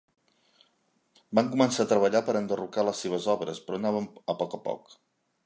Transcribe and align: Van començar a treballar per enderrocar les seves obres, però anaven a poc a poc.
Van 1.39 1.51
començar 1.55 1.83
a 1.85 1.89
treballar 1.91 2.21
per 2.31 2.35
enderrocar 2.39 2.87
les 2.89 3.03
seves 3.07 3.29
obres, 3.35 3.61
però 3.69 3.81
anaven 3.83 4.11
a 4.35 4.39
poc 4.43 4.59
a 4.61 4.63
poc. 4.67 4.99